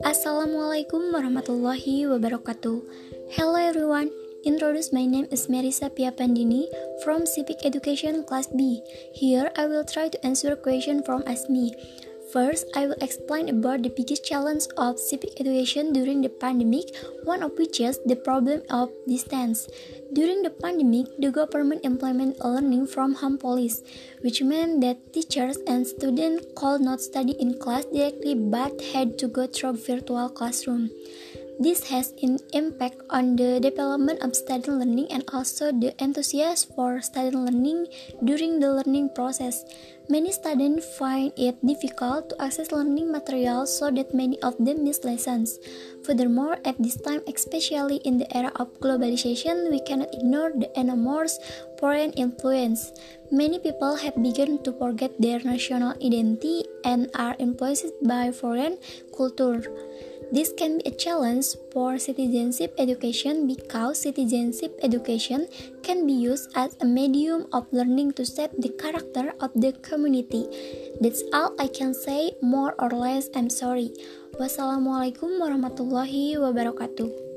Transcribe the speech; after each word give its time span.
Assalamualaikum 0.00 1.12
warahmatullahi 1.12 2.08
wabarakatuh. 2.08 2.80
Hello 3.36 3.60
everyone. 3.60 4.08
Introduce 4.48 4.96
my 4.96 5.04
name 5.04 5.28
is 5.28 5.52
Marisa 5.52 5.92
Pia 5.92 6.08
Pandini 6.08 6.72
from 7.04 7.28
Civic 7.28 7.60
Education 7.68 8.24
Class 8.24 8.48
B. 8.48 8.80
Here 9.12 9.52
I 9.60 9.68
will 9.68 9.84
try 9.84 10.08
to 10.08 10.16
answer 10.24 10.56
question 10.56 11.04
from 11.04 11.20
ASMI. 11.28 11.76
First, 12.32 12.66
I 12.76 12.86
will 12.86 13.00
explain 13.00 13.48
about 13.48 13.82
the 13.82 13.88
biggest 13.88 14.22
challenge 14.22 14.64
of 14.76 14.98
civic 14.98 15.40
education 15.40 15.94
during 15.94 16.20
the 16.20 16.28
pandemic, 16.28 16.94
one 17.24 17.42
of 17.42 17.56
which 17.56 17.80
is 17.80 17.98
the 18.04 18.16
problem 18.16 18.60
of 18.68 18.90
distance. 19.08 19.66
During 20.12 20.42
the 20.42 20.50
pandemic, 20.50 21.06
the 21.18 21.30
government 21.30 21.84
implemented 21.84 22.44
learning 22.44 22.88
from 22.88 23.14
home 23.14 23.38
policy, 23.38 23.82
which 24.20 24.42
meant 24.42 24.82
that 24.82 25.14
teachers 25.14 25.56
and 25.66 25.86
students 25.86 26.44
could 26.54 26.82
not 26.82 27.00
study 27.00 27.32
in 27.32 27.58
class 27.58 27.86
directly 27.86 28.34
but 28.34 28.78
had 28.92 29.18
to 29.20 29.28
go 29.28 29.46
through 29.46 29.78
virtual 29.78 30.28
classroom. 30.28 30.90
This 31.58 31.90
has 31.90 32.14
an 32.22 32.38
impact 32.54 33.02
on 33.10 33.34
the 33.34 33.58
development 33.58 34.22
of 34.22 34.38
student 34.38 34.78
learning 34.78 35.10
and 35.10 35.26
also 35.34 35.74
the 35.74 35.90
enthusiasm 35.98 36.70
for 36.78 37.02
student 37.02 37.34
learning 37.34 37.90
during 38.22 38.62
the 38.62 38.70
learning 38.70 39.10
process. 39.10 39.66
Many 40.06 40.30
students 40.30 40.86
find 40.94 41.34
it 41.34 41.58
difficult 41.66 42.30
to 42.30 42.38
access 42.38 42.70
learning 42.70 43.10
materials 43.10 43.74
so 43.74 43.90
that 43.90 44.14
many 44.14 44.38
of 44.38 44.54
them 44.62 44.86
miss 44.86 45.02
lessons. 45.02 45.58
Furthermore, 46.06 46.62
at 46.64 46.78
this 46.78 46.94
time, 46.94 47.26
especially 47.26 48.06
in 48.06 48.22
the 48.22 48.30
era 48.30 48.54
of 48.54 48.70
globalization, 48.78 49.66
we 49.66 49.82
cannot 49.82 50.14
ignore 50.14 50.54
the 50.54 50.70
enormous 50.78 51.42
foreign 51.82 52.14
influence. 52.14 52.94
Many 53.34 53.58
people 53.58 53.98
have 53.98 54.14
begun 54.22 54.62
to 54.62 54.70
forget 54.78 55.10
their 55.18 55.42
national 55.42 55.98
identity 55.98 56.70
and 56.84 57.10
are 57.18 57.34
influenced 57.42 57.98
by 58.06 58.30
foreign 58.30 58.78
culture. 59.10 59.66
This 60.28 60.52
can 60.52 60.78
be 60.78 60.84
a 60.84 60.92
challenge 60.92 61.56
for 61.72 61.96
citizenship 61.96 62.76
education 62.76 63.46
because 63.48 64.04
citizenship 64.04 64.76
education 64.82 65.48
can 65.82 66.06
be 66.06 66.12
used 66.12 66.52
as 66.54 66.76
a 66.80 66.84
medium 66.84 67.46
of 67.52 67.64
learning 67.72 68.12
to 68.20 68.24
shape 68.28 68.52
the 68.58 68.68
character 68.76 69.32
of 69.40 69.50
the 69.56 69.72
community. 69.80 70.44
That's 71.00 71.24
all 71.32 71.56
I 71.58 71.68
can 71.68 71.94
say, 71.94 72.36
more 72.42 72.76
or 72.78 72.90
less, 72.90 73.32
I'm 73.34 73.48
sorry. 73.48 73.96
Wassalamualaikum 74.36 75.40
warahmatullahi 75.40 76.36
wabarakatuh. 76.36 77.27